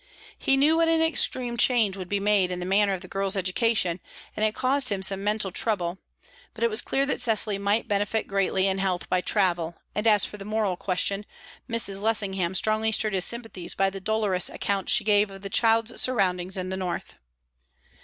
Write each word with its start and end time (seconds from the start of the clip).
He 0.39 0.57
knew 0.57 0.77
what 0.77 0.87
an 0.87 0.99
extreme 0.99 1.57
change 1.57 1.95
would 1.95 2.09
be 2.09 2.19
made 2.19 2.49
in 2.51 2.59
the 2.59 2.65
manner 2.65 2.93
of 2.93 3.01
the 3.01 3.07
girl's 3.07 3.35
education, 3.35 3.99
and 4.35 4.43
it 4.43 4.55
caused 4.55 4.89
him 4.89 5.03
some 5.03 5.23
mental 5.23 5.51
trouble; 5.51 5.99
but 6.55 6.63
it 6.63 6.71
was 6.71 6.81
clear 6.81 7.05
that 7.05 7.21
Cecily 7.21 7.59
might 7.59 7.87
benefit 7.87 8.25
greatly 8.25 8.65
in 8.65 8.79
health 8.79 9.07
by 9.09 9.21
travel, 9.21 9.75
and, 9.93 10.07
as 10.07 10.25
for 10.25 10.37
the 10.37 10.43
moral 10.43 10.75
question, 10.75 11.23
Mrs. 11.69 12.01
Lessingham 12.01 12.55
strongly 12.55 12.91
stirred 12.91 13.13
his 13.13 13.25
sympathies 13.25 13.75
by 13.75 13.91
the 13.91 14.01
dolorous 14.01 14.49
account 14.49 14.89
she 14.89 15.03
gave 15.03 15.29
of 15.29 15.43
the 15.43 15.51
child's 15.51 16.01
surroundings 16.01 16.57
in 16.57 16.69
the 16.69 16.77
north. 16.77 17.17